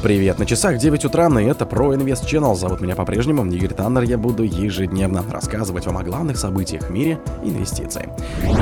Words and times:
Привет, 0.00 0.38
на 0.38 0.46
часах 0.46 0.78
9 0.78 1.06
утра, 1.06 1.26
и 1.40 1.44
это 1.44 1.64
Pro 1.64 1.92
Invest 1.92 2.24
Channel. 2.24 2.54
Зовут 2.54 2.80
меня 2.80 2.94
по-прежнему 2.94 3.44
Игорь 3.44 3.74
Таннер. 3.74 4.04
Я 4.04 4.16
буду 4.16 4.44
ежедневно 4.44 5.24
рассказывать 5.28 5.86
вам 5.86 5.98
о 5.98 6.04
главных 6.04 6.38
событиях 6.38 6.84
в 6.84 6.90
мире 6.90 7.18
инвестиций. 7.42 8.04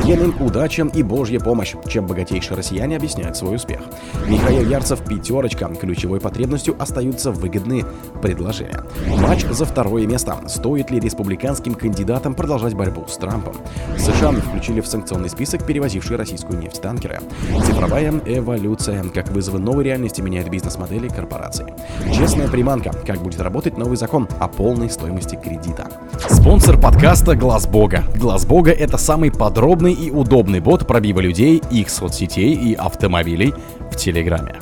Гены, 0.06 0.32
удача 0.40 0.86
и 0.94 1.02
божья 1.02 1.38
помощь. 1.38 1.74
Чем 1.88 2.06
богатейшие 2.06 2.56
россияне 2.56 2.96
объясняют 2.96 3.36
свой 3.36 3.56
успех. 3.56 3.80
Михаил 4.26 4.66
Ярцев, 4.66 5.04
пятерочка. 5.04 5.68
Ключевой 5.78 6.20
потребностью 6.20 6.74
остаются 6.78 7.30
выгодные 7.32 7.84
предложения. 8.22 8.82
Матч 9.20 9.44
за 9.44 9.66
второе 9.66 10.06
место. 10.06 10.38
Стоит 10.48 10.90
ли 10.90 11.00
республиканским 11.00 11.74
кандидатам 11.74 12.34
продолжать 12.34 12.72
борьбу 12.72 13.04
с 13.08 13.18
Трампом? 13.18 13.56
США 13.98 14.32
включили 14.32 14.80
в 14.80 14.86
санкционный 14.86 15.28
список 15.28 15.66
перевозившие 15.66 16.16
российскую 16.16 16.58
нефть 16.58 16.80
танкеры. 16.80 17.20
Цифровая 17.66 18.22
эволюция. 18.24 19.04
Как 19.12 19.28
вызовы 19.28 19.58
новой 19.58 19.84
реальности 19.84 20.22
меняют 20.22 20.48
бизнес-модели 20.48 21.08
корпорации. 21.26 21.74
Честная 22.12 22.48
приманка. 22.48 22.92
Как 23.06 23.18
будет 23.18 23.40
работать 23.40 23.76
новый 23.76 23.96
закон 23.96 24.28
о 24.38 24.48
полной 24.48 24.90
стоимости 24.90 25.36
кредита. 25.36 25.88
Спонсор 26.28 26.80
подкаста 26.80 27.34
Глаз 27.34 27.66
Бога. 27.66 28.04
Глаз 28.14 28.46
Бога 28.46 28.70
это 28.70 28.96
самый 28.96 29.30
подробный 29.30 29.92
и 29.92 30.10
удобный 30.10 30.60
бот 30.60 30.86
пробива 30.86 31.20
людей, 31.20 31.62
их 31.70 31.90
соцсетей 31.90 32.54
и 32.54 32.74
автомобилей 32.74 33.52
в 33.90 33.96
Телеграме 33.96 34.56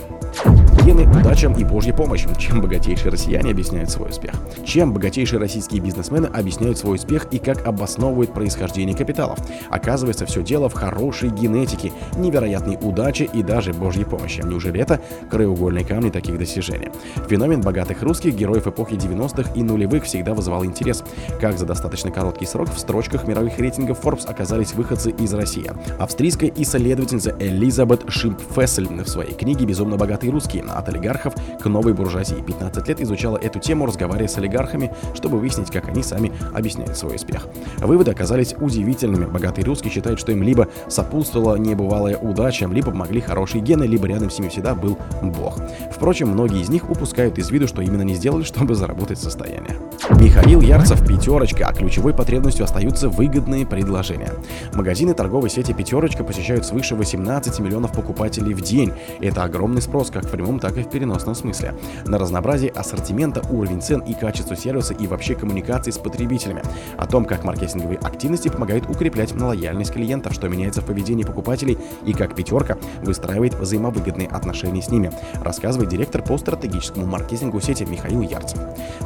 гены, 0.84 1.08
удача 1.08 1.48
и 1.48 1.64
божья 1.64 1.94
помощь. 1.94 2.26
Чем 2.38 2.60
богатейшие 2.60 3.10
россияне 3.10 3.52
объясняют 3.52 3.90
свой 3.90 4.10
успех? 4.10 4.34
Чем 4.64 4.92
богатейшие 4.92 5.40
российские 5.40 5.80
бизнесмены 5.80 6.26
объясняют 6.26 6.76
свой 6.76 6.96
успех 6.96 7.26
и 7.30 7.38
как 7.38 7.66
обосновывают 7.66 8.34
происхождение 8.34 8.94
капиталов? 8.94 9.38
Оказывается, 9.70 10.26
все 10.26 10.42
дело 10.42 10.68
в 10.68 10.74
хорошей 10.74 11.30
генетике, 11.30 11.92
невероятной 12.16 12.78
удаче 12.80 13.24
и 13.24 13.42
даже 13.42 13.72
божьей 13.72 14.04
помощи. 14.04 14.42
Неужели 14.44 14.80
это 14.80 15.00
краеугольные 15.30 15.84
камни 15.84 16.10
таких 16.10 16.38
достижений? 16.38 16.90
Феномен 17.28 17.62
богатых 17.62 18.02
русских 18.02 18.34
героев 18.34 18.66
эпохи 18.66 18.94
90-х 18.94 19.52
и 19.54 19.62
нулевых 19.62 20.04
всегда 20.04 20.34
вызывал 20.34 20.64
интерес. 20.66 21.02
Как 21.40 21.58
за 21.58 21.64
достаточно 21.64 22.10
короткий 22.10 22.46
срок 22.46 22.68
в 22.70 22.78
строчках 22.78 23.26
мировых 23.26 23.58
рейтингов 23.58 24.02
Forbes 24.02 24.26
оказались 24.26 24.74
выходцы 24.74 25.10
из 25.10 25.32
России. 25.32 25.70
Австрийская 25.98 26.52
исследовательница 26.54 27.34
Элизабет 27.38 28.02
Шимпфессель 28.08 28.84
в 29.02 29.08
своей 29.08 29.32
книге 29.32 29.64
«Безумно 29.64 29.96
богатые 29.96 30.30
русские» 30.30 30.62
от 30.78 30.88
олигархов 30.88 31.34
к 31.60 31.66
новой 31.66 31.92
буржуазии. 31.92 32.42
15 32.42 32.88
лет 32.88 33.00
изучала 33.00 33.36
эту 33.36 33.58
тему, 33.58 33.86
разговаривая 33.86 34.28
с 34.28 34.38
олигархами, 34.38 34.92
чтобы 35.14 35.38
выяснить, 35.38 35.70
как 35.70 35.88
они 35.88 36.02
сами 36.02 36.32
объясняют 36.54 36.96
свой 36.96 37.16
успех. 37.16 37.46
Выводы 37.78 38.10
оказались 38.10 38.54
удивительными. 38.58 39.26
Богатые 39.26 39.64
русские 39.64 39.92
считают, 39.92 40.20
что 40.20 40.32
им 40.32 40.42
либо 40.42 40.68
сопутствовала 40.88 41.56
небывалая 41.56 42.16
удача, 42.16 42.66
либо 42.66 42.90
помогли 42.90 43.20
хорошие 43.20 43.62
гены, 43.62 43.84
либо 43.84 44.06
рядом 44.06 44.30
с 44.30 44.38
ними 44.38 44.48
всегда 44.48 44.74
был 44.74 44.98
Бог. 45.22 45.60
Впрочем, 45.90 46.28
многие 46.28 46.60
из 46.60 46.68
них 46.68 46.90
упускают 46.90 47.38
из 47.38 47.50
виду, 47.50 47.68
что 47.68 47.82
именно 47.82 48.02
не 48.02 48.14
сделали, 48.14 48.42
чтобы 48.54 48.74
заработать 48.74 49.18
состояние. 49.18 49.76
Михаил 50.10 50.60
Ярцев 50.60 51.06
«Пятерочка», 51.06 51.66
а 51.66 51.72
ключевой 51.72 52.12
потребностью 52.12 52.64
остаются 52.64 53.08
выгодные 53.08 53.66
предложения. 53.66 54.32
Магазины 54.74 55.14
торговой 55.14 55.48
сети 55.48 55.72
«Пятерочка» 55.72 56.24
посещают 56.24 56.66
свыше 56.66 56.94
18 56.94 57.58
миллионов 57.60 57.92
покупателей 57.92 58.52
в 58.52 58.60
день. 58.60 58.92
Это 59.20 59.44
огромный 59.44 59.80
спрос 59.80 60.10
как 60.10 60.26
в 60.26 60.30
прямом, 60.30 60.58
так 60.60 60.76
и 60.76 60.82
в 60.82 60.90
переносном 60.90 61.34
смысле. 61.34 61.74
На 62.04 62.18
разнообразие 62.18 62.70
ассортимента, 62.70 63.42
уровень 63.50 63.80
цен 63.80 64.00
и 64.00 64.12
качество 64.12 64.54
сервиса 64.56 64.92
и 64.92 65.06
вообще 65.06 65.34
коммуникации 65.34 65.90
с 65.90 65.98
потребителями. 65.98 66.62
О 66.98 67.06
том, 67.06 67.24
как 67.24 67.44
маркетинговые 67.44 67.98
активности 67.98 68.48
помогают 68.48 68.88
укреплять 68.88 69.34
лояльность 69.34 69.92
клиентов, 69.92 70.34
что 70.34 70.48
меняется 70.48 70.82
в 70.82 70.84
поведении 70.84 71.24
покупателей 71.24 71.78
и 72.04 72.12
как 72.12 72.34
пятерка 72.34 72.76
выстраивает 73.02 73.54
взаимовыгодные 73.54 74.28
отношения 74.28 74.82
с 74.82 74.88
ними, 74.88 75.10
рассказывает 75.40 75.88
директор 75.88 76.22
по 76.22 76.36
стратегическому 76.36 77.06
маркетингу 77.06 77.60
сети 77.60 77.84
Михаил 77.84 78.20
Ярцев. 78.20 78.58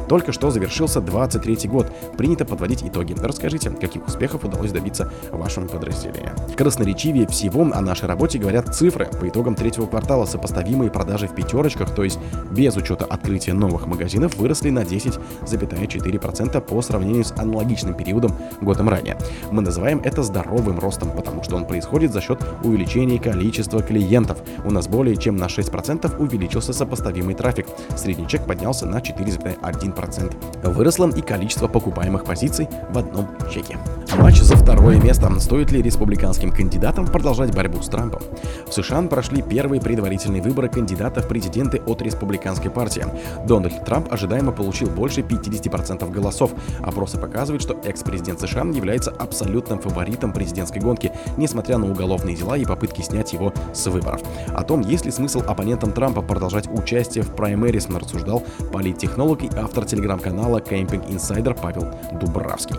Только 0.09 0.33
что 0.33 0.49
завершился 0.89 1.01
23 1.01 1.69
год. 1.69 1.91
Принято 2.17 2.45
подводить 2.45 2.83
итоги. 2.83 3.15
Расскажите, 3.19 3.69
каких 3.69 4.05
успехов 4.07 4.43
удалось 4.43 4.71
добиться 4.71 5.11
вашему 5.31 5.67
подразделению. 5.67 6.33
Красноречивее 6.57 7.27
всего 7.27 7.61
о 7.61 7.81
нашей 7.81 8.07
работе 8.07 8.39
говорят 8.39 8.75
цифры. 8.75 9.05
По 9.05 9.27
итогам 9.27 9.55
третьего 9.55 9.85
квартала 9.85 10.25
сопоставимые 10.25 10.89
продажи 10.89 11.27
в 11.27 11.35
пятерочках, 11.35 11.93
то 11.93 12.03
есть 12.03 12.19
без 12.51 12.75
учета 12.75 13.05
открытия 13.05 13.53
новых 13.53 13.87
магазинов, 13.87 14.35
выросли 14.37 14.69
на 14.69 14.79
10,4% 14.79 16.61
по 16.61 16.81
сравнению 16.81 17.23
с 17.23 17.33
аналогичным 17.37 17.93
периодом 17.93 18.31
годом 18.61 18.89
ранее. 18.89 19.17
Мы 19.51 19.61
называем 19.61 20.01
это 20.03 20.23
здоровым 20.23 20.79
ростом, 20.79 21.11
потому 21.11 21.43
что 21.43 21.55
он 21.55 21.65
происходит 21.65 22.11
за 22.13 22.21
счет 22.21 22.39
увеличения 22.63 23.19
количества 23.19 23.81
клиентов. 23.81 24.39
У 24.65 24.71
нас 24.71 24.87
более 24.87 25.15
чем 25.15 25.35
на 25.37 25.45
6% 25.45 26.17
увеличился 26.19 26.73
сопоставимый 26.73 27.35
трафик. 27.35 27.67
Средний 27.95 28.27
чек 28.27 28.45
поднялся 28.45 28.85
на 28.85 28.97
4,1%. 28.97 30.78
Выросло 30.79 31.09
и 31.13 31.21
количество 31.21 31.67
покупаемых 31.67 32.23
позиций 32.23 32.69
в 32.89 32.97
одном 32.97 33.27
чеке. 33.51 33.77
Матч 34.17 34.39
за 34.39 34.55
второе 34.55 34.97
место. 34.99 35.29
Стоит 35.39 35.71
ли 35.71 35.81
республиканским 35.81 36.51
кандидатам 36.51 37.05
продолжать 37.05 37.53
борьбу 37.53 37.81
с 37.81 37.87
Трампом? 37.87 38.21
В 38.65 38.73
США 38.73 39.01
прошли 39.01 39.41
первые 39.41 39.81
предварительные 39.81 40.41
выборы 40.41 40.69
кандидатов 40.69 41.25
в 41.25 41.27
президенты 41.27 41.81
от 41.85 42.01
республиканской 42.01 42.71
партии. 42.71 43.05
Дональд 43.45 43.83
Трамп 43.83 44.11
ожидаемо 44.11 44.53
получил 44.53 44.89
больше 44.89 45.19
50% 45.19 46.09
голосов. 46.11 46.51
Опросы 46.79 47.19
показывают, 47.19 47.61
что 47.61 47.77
экс-президент 47.83 48.39
США 48.39 48.63
является 48.63 49.11
абсолютным 49.11 49.79
фаворитом 49.79 50.31
президентской 50.31 50.79
гонки, 50.79 51.11
несмотря 51.35 51.77
на 51.77 51.91
уголовные 51.91 52.37
дела 52.37 52.57
и 52.57 52.63
попытки 52.63 53.01
снять 53.01 53.33
его 53.33 53.53
с 53.73 53.85
выборов. 53.87 54.21
О 54.47 54.63
том, 54.63 54.79
есть 54.79 55.03
ли 55.03 55.11
смысл 55.11 55.43
оппонентам 55.45 55.91
Трампа 55.91 56.21
продолжать 56.21 56.69
участие 56.71 57.25
в 57.25 57.35
праймерис, 57.35 57.87
рассуждал 57.89 58.43
политтехнолог 58.71 59.43
и 59.43 59.49
автор 59.57 59.83
телеграм-канала 59.83 60.61
Camping 60.69 61.07
Insider 61.09 61.57
Павел 61.59 61.87
Дубравский. 62.19 62.75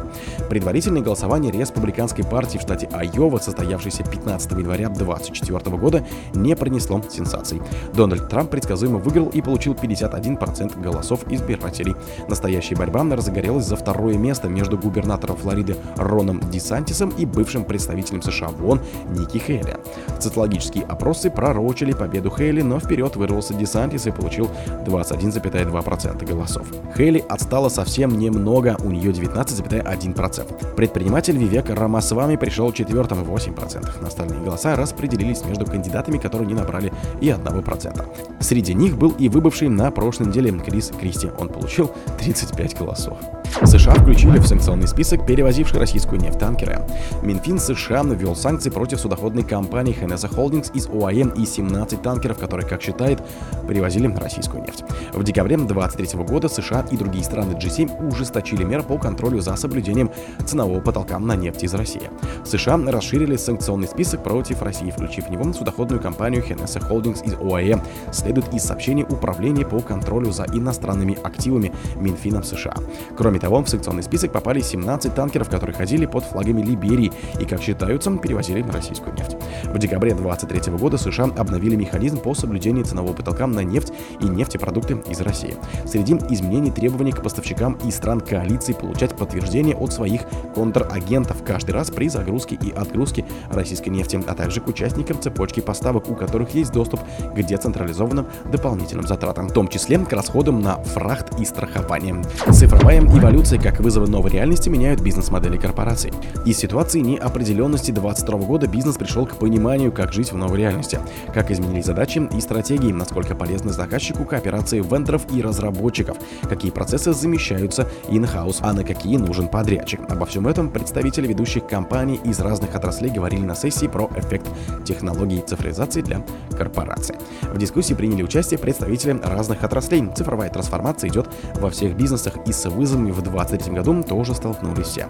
Предварительное 0.49 1.03
голосование 1.03 1.51
республиканской 1.53 2.25
партии 2.25 2.59
в 2.59 2.62
штате 2.62 2.89
Айова, 2.93 3.39
состоявшееся 3.39 4.05
15 4.05 4.53
января 4.53 4.89
2024 4.89 5.77
года, 5.77 6.05
не 6.34 6.55
принесло 6.55 7.03
сенсаций. 7.11 7.61
Дональд 7.93 8.28
Трамп 8.28 8.51
предсказуемо 8.51 8.99
выиграл 8.99 9.28
и 9.28 9.43
получил 9.43 9.75
51% 9.75 10.81
голосов 10.81 11.21
избирателей. 11.28 11.95
Настоящая 12.28 12.77
борьба 12.77 13.01
разгорелась 13.01 13.65
за 13.65 13.77
второе 13.77 14.19
место 14.19 14.49
между 14.49 14.77
губернатором 14.77 15.37
Флориды 15.37 15.77
Роном 15.97 16.41
Десантисом 16.51 17.11
и 17.11 17.25
бывшим 17.25 17.65
представителем 17.65 18.22
США 18.22 18.49
в 18.49 18.65
ООН 18.65 18.81
Ники 19.11 19.39
Хейли. 19.39 19.77
Социологические 20.19 20.84
опросы 20.84 21.31
пророчили 21.31 21.93
победу 21.93 22.31
Хейли, 22.31 22.62
но 22.62 22.78
вперед 22.78 23.17
вырвался 23.17 23.55
Десантис 23.55 24.07
и 24.07 24.11
получил 24.11 24.51
21,2% 24.84 26.27
голосов. 26.27 26.67
Хейли 26.97 27.25
отстала 27.28 27.69
совсем 27.80 28.18
немного, 28.18 28.76
у 28.84 28.91
нее 28.91 29.10
19,1%. 29.10 30.74
Предприниматель 30.74 31.38
Вивек 31.38 31.70
Рамасвами 31.70 32.36
пришел 32.36 32.72
четвертым 32.72 33.22
8%. 33.22 34.06
Остальные 34.06 34.41
голоса 34.41 34.76
распределились 34.76 35.42
между 35.46 35.64
кандидатами, 35.64 36.18
которые 36.18 36.46
не 36.46 36.54
набрали 36.54 36.92
и 37.22 37.28
1%. 37.28 38.06
Среди 38.41 38.74
них 38.74 38.98
был 38.98 39.12
и 39.12 39.30
выбывший 39.30 39.70
на 39.70 39.91
прошлой 39.91 40.26
неделе 40.26 40.50
Крис 40.58 40.92
Кристи. 41.00 41.30
Он 41.38 41.48
получил 41.48 41.91
35 42.18 42.76
голосов. 42.76 43.16
США 43.50 43.94
включили 43.94 44.38
в 44.38 44.47
санкционный 44.47 44.87
список 44.87 45.27
перевозивших 45.27 45.77
российскую 45.77 46.21
нефть 46.21 46.38
танкеры. 46.38 46.81
Минфин 47.22 47.59
США 47.59 48.03
ввел 48.03 48.37
санкции 48.37 48.71
против 48.71 49.00
судоходной 49.00 49.43
компании 49.43 49.93
Хенеса 49.93 50.28
Холдингс 50.28 50.71
из 50.72 50.87
ОАМ 50.87 51.31
и 51.31 51.44
17 51.44 52.00
танкеров, 52.00 52.39
которые, 52.39 52.69
как 52.69 52.81
считает, 52.81 53.21
перевозили 53.69 54.06
российскую 54.06 54.62
нефть. 54.62 54.84
В 55.12 55.22
декабре 55.25 55.56
2023 55.56 56.25
года 56.25 56.49
США 56.49 56.87
и 56.91 56.97
другие 56.97 57.25
страны 57.25 57.53
G7 57.53 58.09
ужесточили 58.09 58.62
меры 58.62 58.83
по 58.83 58.99
контролю 58.99 59.41
за 59.41 59.56
соблюдением 59.56 60.10
ценового 60.47 60.81
потолка 60.81 61.19
на 61.19 61.34
нефть 61.34 61.65
из 61.65 61.75
России. 61.75 62.10
США 62.44 62.78
расширили 62.87 63.37
санкционный 63.37 63.89
список 63.89 64.22
против 64.22 64.62
России, 64.62 64.91
включив 64.91 65.27
в 65.27 65.31
него 65.31 65.53
судоходную 65.53 66.00
компанию 66.00 66.43
Хенеса 66.43 66.81
Холдингс 66.81 67.22
из 67.22 67.34
ОАЭ, 67.34 67.81
следует 68.12 68.55
из 68.55 68.62
сообщений 68.62 69.05
Управления 69.09 69.66
по 69.66 69.80
контролю 69.80 70.30
за 70.30 70.45
иностранными 70.45 71.19
активами 71.22 71.72
Минфином 71.97 72.45
США. 72.45 72.74
Кроме 73.16 73.40
того, 73.41 73.63
в 73.63 73.69
санкционный 73.69 74.03
список 74.03 74.33
попали 74.33 74.60
17 74.60 75.15
танкеров, 75.15 75.51
которые 75.51 75.75
ходили 75.75 76.07
под 76.07 76.25
флагами 76.25 76.63
Либерии 76.63 77.13
и, 77.41 77.45
как 77.45 77.60
считаются, 77.63 78.10
перевозили 78.19 78.65
российскую 78.71 79.15
нефть. 79.15 79.37
В 79.65 79.78
декабре 79.78 80.15
2023 80.15 80.72
года 80.77 80.98
США 80.98 81.24
обновили 81.36 81.77
механизм 81.77 82.18
по 82.18 82.34
соблюдению 82.34 82.84
ценового 82.84 83.12
потолка 83.12 83.47
на 83.47 83.60
нефть 83.60 83.92
и 84.21 84.24
нефтепродукты 84.24 85.03
из 85.09 85.21
России. 85.21 85.57
Среди 85.86 86.15
изменений 86.30 86.71
требований 86.71 87.12
к 87.12 87.22
поставщикам 87.22 87.78
и 87.84 87.91
стран 87.91 88.21
коалиции 88.21 88.72
получать 88.72 89.16
подтверждение 89.16 89.77
от 89.77 89.92
своих 89.92 90.22
контрагентов 90.54 91.42
каждый 91.45 91.72
раз 91.72 91.91
при 91.91 92.09
загрузке 92.09 92.59
и 92.60 92.71
отгрузке 92.71 93.24
российской 93.51 93.91
нефти, 93.91 94.22
а 94.27 94.34
также 94.34 94.60
к 94.60 94.68
участникам 94.68 95.21
цепочки 95.21 95.60
поставок, 95.60 96.10
у 96.10 96.15
которых 96.15 96.54
есть 96.54 96.72
доступ 96.72 97.01
к 97.01 97.42
децентрализованным 97.42 98.27
дополнительным 98.51 99.07
затратам, 99.07 99.48
в 99.48 99.53
том 99.53 99.68
числе 99.68 99.98
к 99.98 100.12
расходам 100.12 100.60
на 100.60 100.77
фрахт 100.83 101.39
и 101.39 101.45
страхование. 101.45 102.22
Цифровая 102.51 103.01
эволюция 103.01 103.60
как 103.60 103.80
вызовы 103.80 104.09
новой 104.09 104.30
реальности 104.30 104.68
меняют 104.68 105.01
бизнес-модели 105.01 105.57
корпораций. 105.57 106.12
Из 106.47 106.57
ситуации 106.57 107.01
неопределенности 107.01 107.91
2022 107.91 108.47
года 108.47 108.66
бизнес 108.66 108.97
пришел 108.97 109.27
к 109.27 109.36
пониманию, 109.36 109.49
как 109.91 110.12
жить 110.12 110.32
в 110.32 110.36
новой 110.36 110.58
реальности, 110.58 110.98
как 111.32 111.50
изменились 111.50 111.86
задачи 111.86 112.20
и 112.36 112.41
стратегии, 112.41 112.92
насколько 112.92 113.34
полезны 113.34 113.72
заказчику 113.72 114.24
кооперации 114.24 114.80
вендоров 114.80 115.22
и 115.34 115.42
разработчиков, 115.42 116.16
какие 116.48 116.70
процессы 116.70 117.12
замещаются 117.12 117.88
in-house, 118.08 118.58
а 118.60 118.72
на 118.72 118.84
какие 118.84 119.16
нужен 119.16 119.48
подрядчик. 119.48 120.00
Обо 120.08 120.26
всем 120.26 120.47
этом 120.47 120.70
представители 120.70 121.26
ведущих 121.26 121.66
компаний 121.66 122.20
из 122.24 122.41
разных 122.41 122.74
отраслей 122.74 123.10
говорили 123.10 123.42
на 123.42 123.54
сессии 123.54 123.86
про 123.86 124.10
эффект 124.16 124.47
технологий 124.84 125.41
цифровизации 125.41 126.02
для 126.02 126.24
корпораций. 126.56 127.16
В 127.42 127.58
дискуссии 127.58 127.94
приняли 127.94 128.22
участие 128.22 128.58
представители 128.58 129.20
разных 129.22 129.62
отраслей. 129.64 130.08
Цифровая 130.14 130.50
трансформация 130.50 131.10
идет 131.10 131.28
во 131.54 131.70
всех 131.70 131.97
бизнесах 131.97 132.34
и 132.47 132.52
с 132.52 132.68
вызовами 132.68 133.10
в 133.10 133.22
2023 133.22 133.74
году 133.74 134.02
тоже 134.02 134.34
столкнулись 134.34 134.86
все. 134.86 135.06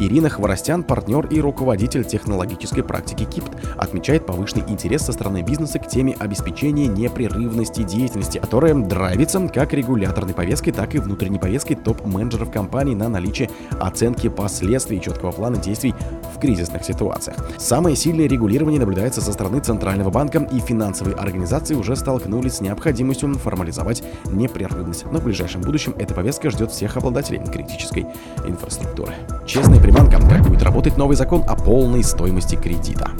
Ирина 0.00 0.30
Хворостян, 0.30 0.82
партнер 0.82 1.26
и 1.26 1.40
руководитель 1.40 2.04
технологической 2.04 2.82
практики 2.82 3.24
КИПТ, 3.24 3.50
отмечает 3.76 4.24
повышенный 4.24 4.64
интерес 4.66 5.02
со 5.02 5.12
стороны 5.12 5.42
бизнеса 5.42 5.78
к 5.78 5.86
теме 5.88 6.16
обеспечения 6.18 6.86
непрерывности 6.86 7.82
деятельности, 7.82 8.38
которая 8.38 8.74
драйвится 8.74 9.46
как 9.48 9.74
регуляторной 9.74 10.32
повесткой, 10.32 10.72
так 10.72 10.94
и 10.94 10.98
внутренней 10.98 11.38
повесткой 11.38 11.74
топ-менеджеров 11.74 12.50
компании 12.50 12.94
на 12.94 13.08
наличие 13.08 13.50
оценки 13.78 14.28
последствий 14.28 15.00
четкого 15.00 15.32
плана 15.32 15.58
действий 15.58 15.94
в 16.34 16.40
кризисных 16.40 16.82
ситуациях. 16.84 17.36
Самое 17.58 17.94
сильное 17.94 18.26
регулирование 18.26 18.80
наблюдается 18.80 19.20
со 19.20 19.32
стороны 19.32 19.60
Центрального 19.60 20.10
банка, 20.10 20.48
и 20.50 20.60
финансовые 20.60 21.14
организации 21.16 21.74
уже 21.74 21.94
столкнулись 21.94 22.54
с 22.54 22.60
необходимостью 22.62 23.34
формализовать 23.34 24.02
непрерывность. 24.24 25.04
Но 25.12 25.18
в 25.18 25.24
ближайшем 25.24 25.60
будущем 25.60 25.94
эта 25.98 26.14
повестка 26.14 26.50
ждет 26.50 26.70
всех 26.70 26.96
обладателей 26.96 27.40
критической 27.44 28.06
инфраструктуры. 28.46 29.12
Честная 29.46 29.80
приманка, 29.90 30.20
как 30.20 30.42
будет 30.42 30.62
работать 30.62 30.96
новый 30.96 31.16
закон 31.16 31.42
о 31.46 31.56
полной 31.56 32.04
стоимости 32.04 32.54
кредита. 32.54 33.10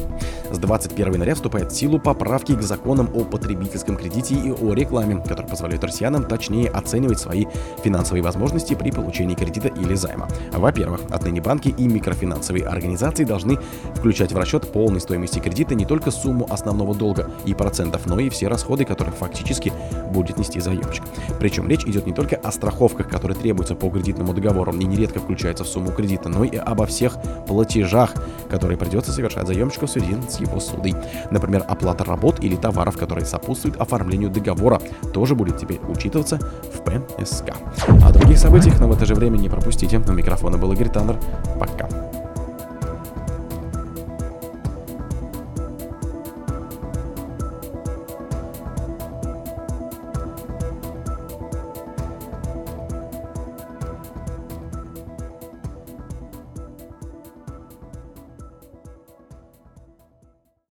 С 0.51 0.59
21 0.59 1.13
января 1.13 1.35
вступает 1.35 1.71
в 1.71 1.77
силу 1.77 2.01
поправки 2.01 2.57
к 2.57 2.63
законам 2.63 3.09
о 3.15 3.25
потребительском 3.25 3.97
кредите 3.97 4.35
и 4.35 4.51
о 4.51 4.73
рекламе, 4.75 5.23
которые 5.23 5.49
позволяют 5.49 5.85
россиянам 5.85 6.25
точнее 6.25 6.69
оценивать 6.69 7.21
свои 7.21 7.47
финансовые 7.85 8.23
возможности 8.23 8.75
при 8.75 8.91
получении 8.91 9.35
кредита 9.35 9.69
или 9.69 9.95
займа. 9.95 10.29
Во-первых, 10.53 11.03
отныне 11.11 11.41
банки 11.41 11.69
и 11.69 11.87
микрофинансовые 11.87 12.67
организации 12.67 13.25
должны 13.25 13.59
включать 13.95 14.33
в 14.33 14.37
расчет 14.37 14.71
полной 14.73 15.01
стоимости 15.01 15.39
кредита 15.39 15.75
не 15.75 15.85
только 15.85 16.11
сумму 16.11 16.47
основного 16.51 16.95
долга 16.95 17.31
и 17.45 17.55
процентов, 17.55 18.07
но 18.07 18.19
и 18.19 18.29
все 18.29 18.49
расходы, 18.49 18.85
которые 18.85 19.15
фактически 19.15 19.73
будет 20.11 20.37
нести 20.37 20.59
заемщик. 20.59 21.05
Причем 21.39 21.69
речь 21.69 21.85
идет 21.85 22.07
не 22.07 22.13
только 22.13 22.37
о 22.37 22.51
страховках, 22.51 23.09
которые 23.09 23.39
требуются 23.39 23.77
по 23.77 23.89
кредитному 23.89 24.35
договору 24.35 24.73
и 24.73 24.85
нередко 24.85 25.21
включаются 25.21 25.65
в 25.65 25.69
сумму 25.69 25.93
кредита, 25.93 26.29
но 26.29 26.43
и 26.43 26.57
обо 26.57 26.87
всех 26.87 27.17
платежах, 27.47 28.15
которые 28.51 28.77
придется 28.77 29.13
совершать 29.13 29.47
заемщику 29.47 29.87
в 29.87 29.91
связи 29.91 30.17
с 30.29 30.41
его 30.41 30.61
судой. 30.61 30.95
Например, 31.31 31.65
оплата 31.67 32.05
работ 32.05 32.43
или 32.43 32.57
товаров, 32.57 32.97
которые 32.97 33.25
сопутствуют 33.25 33.81
оформлению 33.81 34.31
договора, 34.31 34.81
тоже 35.13 35.35
будет 35.35 35.59
теперь 35.59 35.81
учитываться 35.89 36.39
в 36.39 36.81
ПСК. 36.83 37.55
О 38.05 38.13
других 38.13 38.39
событиях, 38.39 38.81
но 38.81 38.89
в 38.89 38.93
это 38.93 39.07
же 39.07 39.15
время 39.15 39.39
не 39.39 39.49
пропустите. 39.49 39.99
У 39.99 40.13
микрофона 40.13 40.59
был 40.59 40.73
Игорь 40.73 40.91
Таннер. 40.91 41.19
Пока. 41.59 42.10